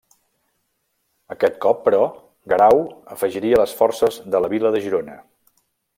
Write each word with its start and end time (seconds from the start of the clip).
Aquest 1.35 1.59
cop 1.65 1.83
però, 1.89 1.99
Guerau 2.53 2.81
afegiria 3.17 3.61
les 3.63 3.77
forces 3.83 4.19
de 4.37 4.43
la 4.47 4.51
vila 4.55 4.73
de 4.77 4.83
Girona. 4.87 5.19